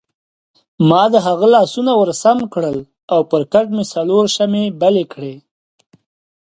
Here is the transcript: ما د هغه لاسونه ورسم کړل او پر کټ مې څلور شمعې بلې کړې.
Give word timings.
ما 0.89 1.03
د 1.13 1.15
هغه 1.27 1.45
لاسونه 1.55 1.91
ورسم 2.01 2.37
کړل 2.53 2.77
او 3.13 3.19
پر 3.31 3.41
کټ 3.53 3.65
مې 3.75 3.83
څلور 3.93 4.23
شمعې 4.35 4.65
بلې 4.81 5.05
کړې. 5.13 5.35